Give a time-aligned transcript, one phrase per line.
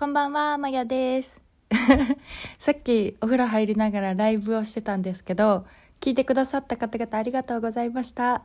[0.00, 1.38] こんばんは、まやです。
[2.58, 5.66] さっきお風呂入りながらライブをしてたんですけど、
[6.00, 8.42] 聞いてくださった方々ありがとうございました。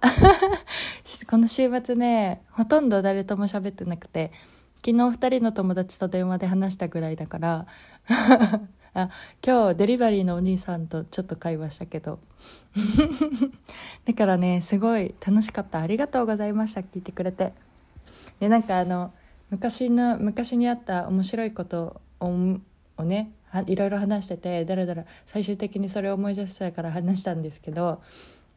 [1.29, 4.33] この週末ね、ほとんど誰とも喋ってなくて、
[4.85, 7.67] 昨日二人の友達と電話で話したぐらいだから、
[8.93, 9.09] あ
[9.41, 12.19] 今日デリバリーのお兄さんとちょっと会話したけど。
[14.03, 15.79] だからね、すごい楽しかった。
[15.79, 16.81] ありがとうございました。
[16.81, 17.53] 聞いてくれて。
[18.41, 19.13] で、なんかあの、
[19.55, 22.59] 昔の昔にあった面白いことを
[22.97, 28.01] をねはいろいろ話しててだらだら最終的にそれを思い出したから話したんですけど、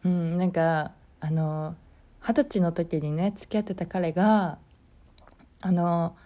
[0.05, 1.77] うん、なんかあの
[2.21, 4.59] 二十歳の時にね付き合ってた彼が
[5.61, 6.17] あの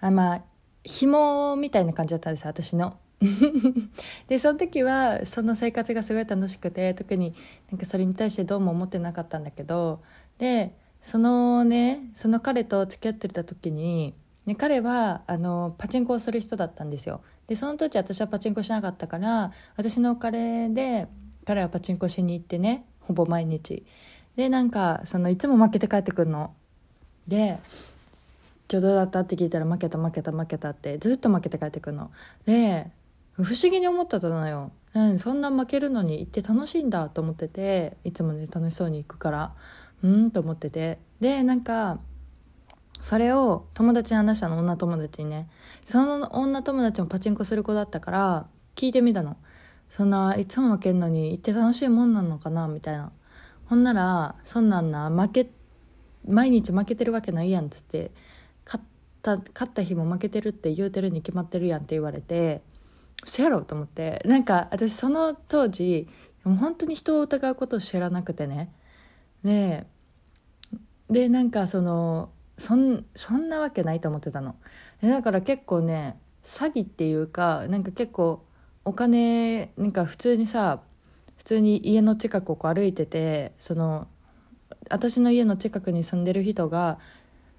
[0.00, 0.42] あまあ
[0.84, 2.96] 紐みたいな感じだったんです私の。
[4.28, 7.34] でその時はその生活がすごい楽しくて特に
[7.70, 10.00] なんかそれに対してどうも思ってなかったんだけど
[10.38, 14.14] でそのねその彼と付き合ってた時に、
[14.46, 17.20] ね、彼はあのパチンコをする人だったんですよ。
[17.46, 21.06] でその時私はパチンコしなかったから私のお金で
[21.44, 23.84] 彼はパチンコしに行ってねほぼ毎日。
[24.34, 26.52] でなんかそのいつも負けて帰ってくるの。
[27.28, 27.60] で
[28.72, 32.10] 「今日どうだった?」って聞いたら「負けた負けた負けた」ってずっと負けて帰ってくるの。
[32.46, 32.90] で
[33.34, 39.52] 不思議に思ってたのよ、うん、そんな負けるのに行って楽しいんだと思ってていつもね楽しそうに行くから。
[40.04, 40.98] うんと思ってて。
[41.20, 41.98] でなんか
[43.00, 45.48] それを友達に話したの女友達にね。
[45.84, 49.36] その女友達もパチンコする子だったから聞いてみたの。
[49.88, 52.68] そんないつも負けんのに行って楽しいもんなのかな？
[52.68, 53.12] みたいな。
[53.66, 55.50] ほんならそんなんな負け
[56.26, 58.10] 毎日負けてるわけないやんっつって
[58.64, 58.84] 勝っ
[59.22, 62.62] た勝った日も負けてるって言うてるに決まってるやんって言われて
[63.24, 64.22] そやろと思って。
[64.26, 66.08] なんか私その当時
[66.44, 68.72] もう本当に人を疑うことを知らなくてね。
[69.44, 69.86] で
[71.10, 74.56] でなんかそのそんそんなわけないと思ってたの。
[75.02, 78.44] でだから結構ね詐欺っていうかなんか結構
[78.84, 80.80] お金なんか普通にさ
[81.36, 84.06] 普通に家の近くをこう歩いててその
[84.90, 86.98] 私の家の近くに住んでる人が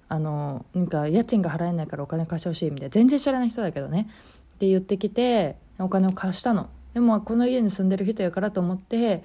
[0.08, 4.08] あのなんか家賃が払えないからお金貸してほしいみたいな全然知らない人だけどね
[4.54, 6.70] って言ってきてお金を貸したの。
[6.94, 9.22] でもこの家に住んでる人やからと思って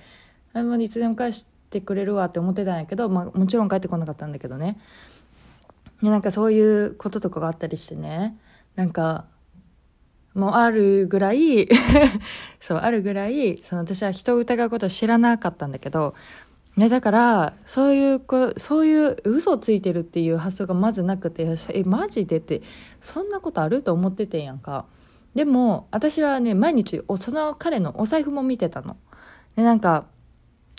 [0.54, 4.78] あもいつでも返しててくれるわって思ってたんやけど、まあ、もちろん帰ってこなかったんだけどね。
[6.04, 8.38] でなんかそういうこととかがあったりしてね。
[8.76, 9.26] なんか
[10.34, 11.68] もうあるぐらい
[12.62, 16.16] そうあるぐらいその私は人を疑うことを知らなかったんだけど
[16.78, 22.62] ね、だからそういうこそういう嘘をついてるっていう発想がまずなくてえマジでって
[23.02, 24.86] そんなことあると思っててんやんか。
[25.36, 28.96] でも私はね毎日その彼のお財布も見てたの。
[29.58, 30.06] でなんか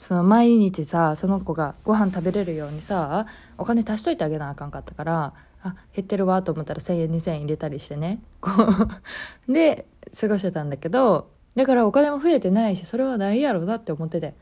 [0.02, 3.26] その毎日さその子がご飯食べれるようにさ
[3.56, 5.32] お金足しといてあげなあかんかったから
[5.62, 8.20] あ減ってるわと思ったら1,000円2,000円入れたりしてね。
[8.40, 8.50] こ
[9.48, 9.86] うで
[10.20, 14.34] 過ごしてたんだけどだからお金も増えてないしそれはないやろなって思ってて。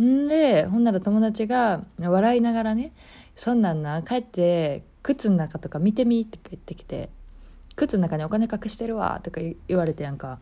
[0.00, 2.92] んでほんなら友達が笑いながらね
[3.34, 7.08] 「そんなんな帰って靴の中とか見てみ」って言ってきて
[7.74, 10.38] 「靴の中にお金隠してるわ」とか言われてやんか。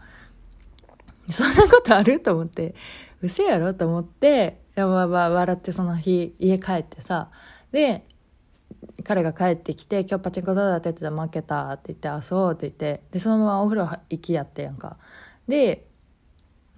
[1.30, 2.20] そんなことある？
[2.20, 2.74] と思って。
[3.22, 3.74] うせやろ？
[3.74, 4.60] と思って。
[4.74, 7.30] やばば笑ってその日家帰ってさ。
[7.72, 8.06] で
[9.04, 13.02] 彼が帰ってきて「今日パチンコどうだっ?」て言ってたら「負けた」って言って「あそう」って言って。
[13.10, 14.96] でそのままお風呂行きやってやんか。
[15.48, 15.86] で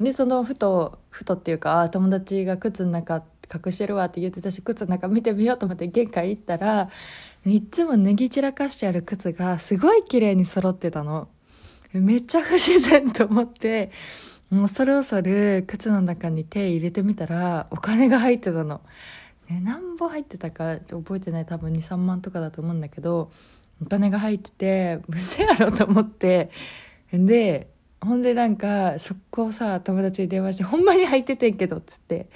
[0.00, 6.90] でそのふとふとっていうかあ友達が靴の中隠してるわって言ってたし靴の中見てみようと思って玄関行ったら
[7.44, 11.28] いつも脱ぎ散らかしてある靴がすごい綺麗に揃ってたの。
[11.92, 13.90] めっちゃ不自然と思って。
[14.50, 18.80] もうそろそろ靴の中に手入れてみたらお金が入ってたの、
[19.48, 21.46] ね、何本入ってたか覚えてない。
[21.46, 23.30] 多分23万とかだと思うんだけど
[23.82, 26.50] お金が入っててうせやろと思って。
[27.14, 27.68] んで
[28.00, 32.28] ほんでなんか速攻さ友達に電話して「ほんまに入っててんけど」つって。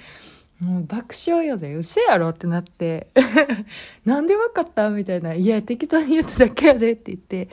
[0.59, 1.75] もう爆笑よね。
[1.75, 3.07] うせやろってなって
[4.05, 7.49] 「なんでわかった?」みたいな「いや適当に言っただけやで」って言って。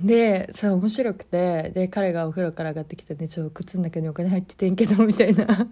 [0.00, 1.70] でそう面白くて。
[1.74, 5.68] で彼がお風呂から上がってきてね「ちょ靴の中にお金入っててんけど」みたいな。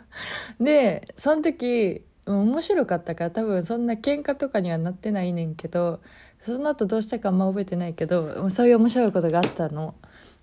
[0.61, 6.01] でその時面白かったから多分そんな喧嘩とかにはなってないねんけど
[6.41, 9.95] その後どうしたかあんま覚えてないけどそういう面白いことがあったの。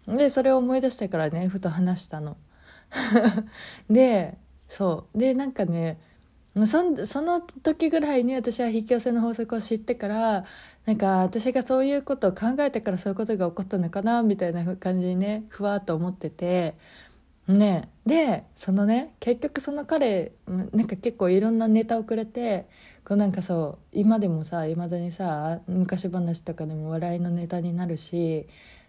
[0.07, 2.37] でそれを思い出してからねふと話したの。
[3.89, 4.37] で
[4.69, 5.17] そう。
[5.17, 5.99] でなんかね
[6.67, 10.45] そその時ぐらいに私は引き寄せの法則を知ってから
[10.85, 16.75] なんか私がそういうことを考えてからそういうことが起こったのかなみたいな感じにねふわっと思ってて。
[17.47, 17.89] ね。
[18.05, 22.67] でそのね結局その彼なんか結構いろんなネタをくれて
[23.05, 28.47] こうなんかそう今でもさいまだにさ昔話とかでも笑いのネタになるし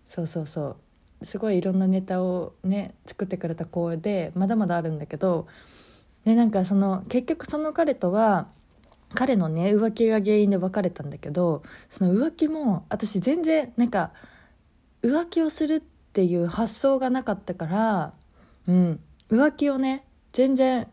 [0.09, 0.77] そうそうそ
[1.21, 1.27] う。
[1.27, 5.47] すごいいろんなネタをね作ってくれた子でまだまだあるんだけど
[6.25, 8.49] でなんかその結局その彼とは
[9.15, 14.13] 彼のね浮気が原因で別れたんだけどその浮気も私全然なんか
[15.03, 15.81] 浮気をするっ
[16.13, 18.13] ていう発想がなかったから
[18.67, 19.01] うん。
[19.31, 20.89] 浮気をね全然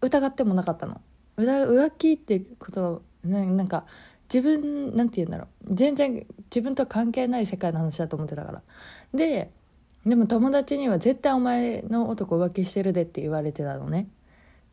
[0.00, 1.00] 疑ってもなかったの。
[1.36, 3.86] 浮気ってことなんか
[4.32, 5.74] 自分なんて言うんだろう。
[5.74, 8.62] 全然自分と関係ない世界の話だと思ってたから。
[9.14, 9.50] で
[10.06, 14.08] でも友達には絶対お前の男浮気してるでって言われてたのね。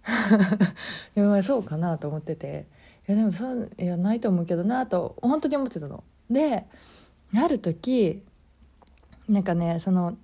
[1.15, 2.67] でもそうかなと思ってて。
[3.07, 6.03] いやでもそういやないと思うけどなと本当に思ってたの。
[6.29, 6.65] で
[7.33, 8.21] ある時
[9.29, 10.17] なんかねその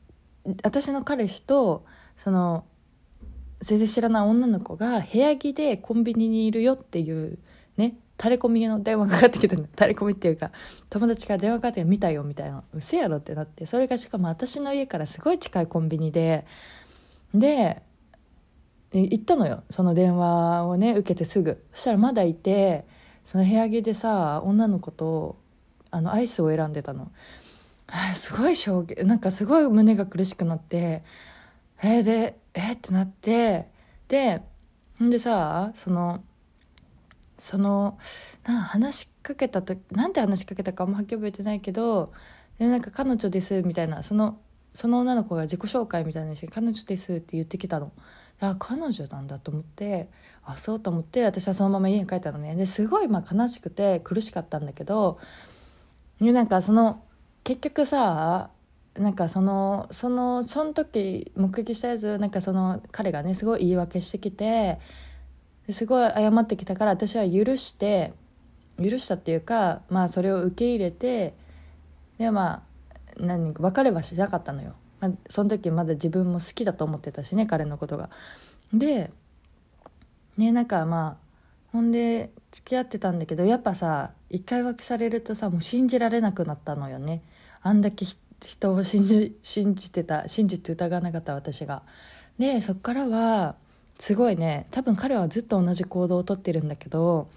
[0.64, 1.86] 私の彼氏と
[2.18, 2.66] その
[3.62, 7.40] 全然知らない女の子が部屋着でコンビニにいるよっていう
[7.78, 9.66] ねタレコミの電話かかってきたの。
[9.76, 10.52] タレコミっていうか
[10.90, 12.64] 友達から電話かかって見たよみたいな。
[12.74, 13.66] うせやろってなって。
[13.66, 16.46] それがしかも私の家からすごい近いコンビニで
[17.34, 17.82] で
[18.94, 19.64] 行ったのよ。
[19.70, 21.64] その電話をね受けてすぐ。
[21.72, 22.86] そしたらまだいて
[23.26, 25.38] その部屋着でさ女の子と
[25.92, 27.12] あのアイスを選んでたの。
[28.16, 31.04] すごい衝撃なんかすごい胸が苦しくなって
[31.82, 33.70] えー、でえー、ってなって
[34.08, 34.42] で
[35.04, 36.24] んでさその
[37.40, 38.00] その
[38.46, 42.14] な話しかけたとなんて話しかけたかあんまはっきり覚えてないけど
[42.58, 44.04] でなんか彼女ですみたいな。
[44.04, 44.40] その
[44.74, 47.92] その女の子が自己紹介みたいなして彼女ですって言ってきたの。
[48.40, 50.10] あ彼女なんだと思って
[50.44, 52.56] あそうと思って私はそのまま家に帰ったのね。
[52.56, 55.20] ですごいまあ悲しくて苦しかったんだけど
[56.20, 57.04] なんかその
[57.44, 58.50] 結局さ
[58.96, 64.80] なんかそのそのその時目撃したやつなんかその彼がねすごい言い訳してきて
[65.72, 68.14] すごい謝ってきたから私は許して
[68.78, 71.34] 許したっていうかまあそれを受け入れて
[72.18, 72.62] でまあ
[73.18, 78.10] 何別れはしなかったのよ、まあ、その時まだ自分も好きだと思ってたしね彼のことが。
[78.74, 79.12] で
[80.38, 81.24] ねなんかまあ
[81.74, 87.22] ほんで付き合ってたんだけどやっぱさ一回浮気されるとさもう信じられなくなったのよね。
[87.62, 88.06] あんだけ
[88.42, 91.84] 人を信じ信じてた信じて疑わなかった私が。
[92.40, 93.56] でそっからは
[94.00, 97.28] すごいね多分彼はずっと同じ行動をとってるんだけど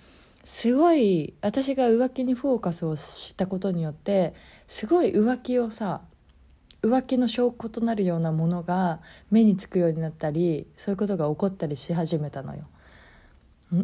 [0.45, 4.35] すごい私が浮気にフォーカスをしたことによって
[4.69, 6.03] すごい浮気をさ
[6.87, 9.01] 浮気の証拠となるようなものが
[9.31, 12.67] 目につくようになったりそういうことが起こったりし始めたのよ。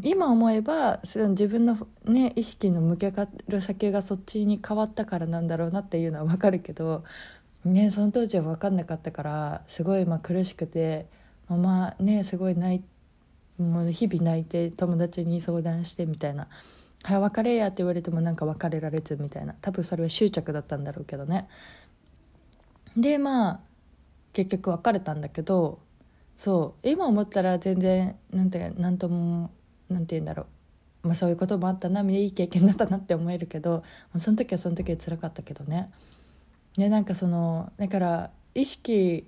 [0.05, 3.13] 今思えば自分の、ね、意識の向け
[3.49, 7.03] る先がそっちに変わったからなんだろうなっていうのは分かるけど、
[7.65, 11.07] ね、その当時は分かんなかったからすごいまあ苦しくて
[11.49, 12.77] ままねすごい泣
[13.59, 16.47] いもう日々泣いて友達に相談してみたいな
[17.03, 19.55] 「はい別れや」って言われてもなんか別れられずみたいな。
[19.61, 21.49] 多分それは執着だったんだろうけどね。
[22.97, 23.61] でまあ
[24.33, 25.79] 結局別れたんだけど
[26.39, 29.51] そう今思ったら全然なんてなんとも
[29.89, 30.47] なんて言うんだろ
[31.05, 33.85] う、まあ、そういうこともあったないい経験だったなって思えるけど
[34.19, 35.91] その時はその時は辛かったけどね。
[36.77, 39.27] ねなんかそのだから意識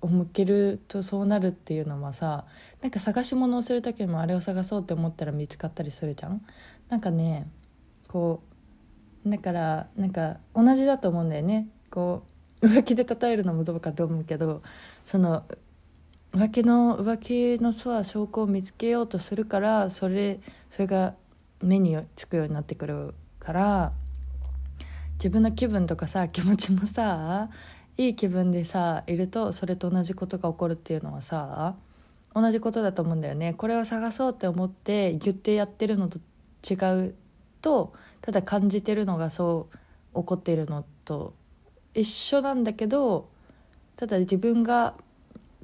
[0.00, 2.46] を向けるとそうなるっていうのはさ
[2.82, 6.42] なんか探し物をする時もあれを探そうって思ったら見つかったりするじゃん。
[6.88, 7.48] なんかね
[8.08, 8.42] こ
[9.24, 11.68] うだからなんか同じだと思うんだよね。
[11.90, 12.30] こう
[12.60, 14.62] 浮気で例えるのもどうかと思うけど
[15.06, 15.44] その
[16.32, 20.40] 浮気の浮気のは証拠を見つけようとするからそれ
[20.70, 21.14] それが
[21.62, 23.92] 目につくようになってくるから
[25.14, 27.50] 自分の気分とかさ気持ちもさ
[27.96, 31.74] いい気分でさいるとそれと同じことが起こるっていうのはさ
[32.34, 33.54] 同じことだと思うんだよね。
[33.54, 36.20] これを探そうって思って言ってやってるのと
[36.68, 36.74] 違
[37.08, 37.14] う
[37.60, 39.68] とただ感じてるのがそ
[40.14, 41.34] う起こっているのと
[41.94, 43.28] 一緒なんだけど
[43.96, 44.94] ただ自分が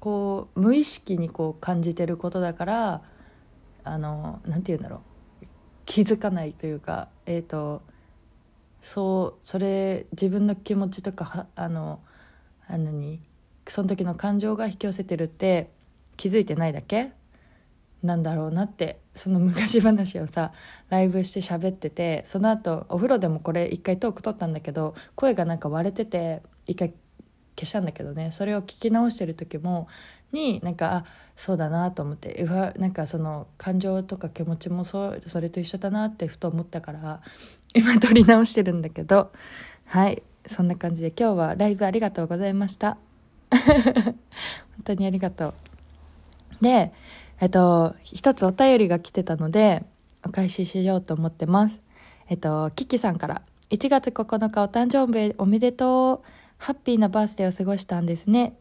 [0.01, 3.03] こう無意識にこう感じてることだから
[3.85, 5.01] あのなんて言うんだろう。
[5.87, 7.81] 気づかないというかえっ、ー、と
[8.83, 12.01] そうそれ自分の気持ちとかあの
[12.69, 13.21] あのに
[13.69, 15.71] その時の感情が引き寄せてるって
[16.17, 17.13] 気づいてないだけ。
[18.03, 20.53] なんだろうなってその昔話をさ
[20.91, 26.93] ライブして喋っててその後お風呂でもこれ一回トーク撮ったんだけど声がなんか割れてて一回
[27.59, 29.89] 消したんだけどねそれを聞き直してる時も
[30.33, 31.05] になんかあ
[31.37, 37.23] そうだなと思ってうわなんかその感情とか気持ちもそそれと一緒だなってふと思ったから
[37.75, 39.33] 今撮り直してるんだけど
[39.87, 42.99] はいそんな感じで今日はライブありがとうございました。
[43.51, 44.15] 本
[44.85, 45.55] 当にありがとう。
[46.63, 46.93] で
[47.41, 49.85] えっと一つお便りが来てたので
[50.25, 51.81] お返ししようと思ってます。
[52.29, 56.29] えっとキキさんから1月9日お誕生日おめでとう。
[56.59, 58.57] ハッピーなバースデーを過ごしたんですね。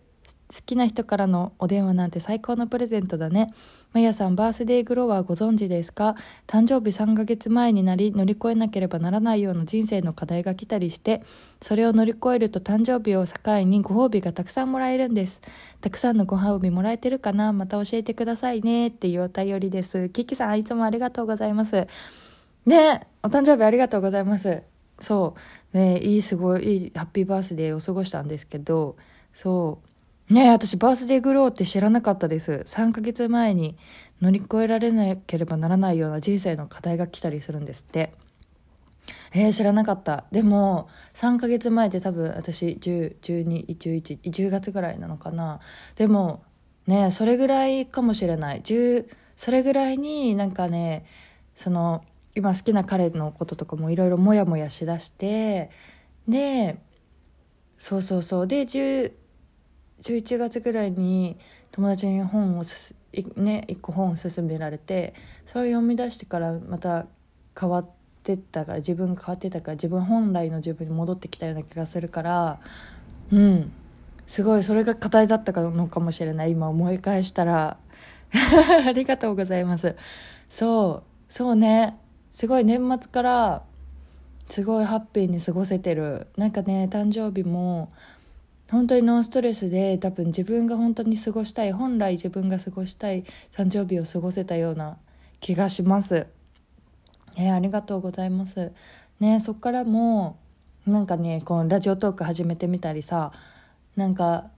[0.48, 3.54] 好きな人からのお電話なんて最高のプレゼントだね。
[3.94, 6.16] マヤさんバースデーグロワーご存知ですか？
[6.46, 11.24] 誕生日3ヶ月前になり乗り越えなければならないような人生の課題が来たりして
[11.62, 15.42] それを乗り越えると誕生日を境にご褒美がたくさんもらえるんです。
[15.82, 17.52] たくさんのご褒美もらえてるかな？
[17.52, 20.10] また教えてくださいねっていうお便りです。
[20.10, 21.88] キキさんいつもありがとうございます。
[22.66, 24.62] ねお誕生日ありがとうございます。
[25.00, 25.36] そ
[25.74, 25.78] う。
[25.78, 28.96] ねいいすごいいいハッピーバースデーを過ごしたんですけど
[29.34, 29.88] そう。
[30.30, 32.64] ね私バースデーグローって知らなかったです。
[32.66, 33.78] 3ヶ月前に
[34.22, 38.14] 乗り越えられなければならないような人生の課題が来たりするんですって。
[39.34, 40.26] えー、知らなかった。
[40.32, 45.60] でも、3ヶ月前で多分私10、12、11、10月ぐらいなのかな。
[45.96, 46.44] でも、
[46.88, 48.62] ねそれぐらいかもしれない。
[48.62, 51.06] 10、それぐらいになんかね、
[51.56, 52.04] その、
[52.36, 55.70] 今好きな彼のこととかもいろいろモヤモヤしだして、
[56.28, 56.78] で、
[57.78, 58.48] そうそうそう。
[58.48, 59.12] で、10、
[60.04, 61.38] 11月ぐらいに
[61.72, 62.64] 友達に本を
[63.38, 65.14] ね一個本を勧められて
[65.48, 67.08] それを読み出してからまた
[67.60, 67.90] 変わっ
[68.24, 72.60] てったから自分変わってたから自分本来の自分に戻ってきたような気がするから
[73.32, 73.72] うん
[74.28, 76.52] すごいそれが課題だったのかもしれない。
[76.52, 77.78] 今思い返したら。
[78.88, 79.96] ありがとうございます。
[80.50, 81.98] そうそうね。
[82.32, 83.64] すごい年末から
[84.50, 86.28] すごいハッピーに過ごせてる。
[86.38, 87.92] なんかね誕生日も
[88.72, 93.24] 本当にノンストレスで多分自分が本当に過ごしたい本来自分が過ごしたい
[93.56, 94.98] 誕生日を過ごせたような
[95.40, 96.28] 気がします。
[97.38, 98.72] えー、ありがとうございます。
[99.20, 100.38] ねそっからも
[100.86, 103.32] なんかねこのラジオトーク始めてみたりさ
[103.96, 104.52] なんか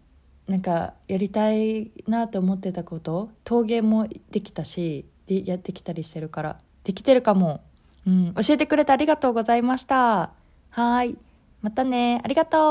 [0.47, 7.61] なんかやりたいなって思ってたこと陶芸もできたしでやってきたりしてるからできてるかも、
[8.07, 10.31] うん、教えてくれてありがとうございました。
[10.69, 11.17] はい。
[11.61, 12.21] またね。
[12.23, 12.67] ありがとう。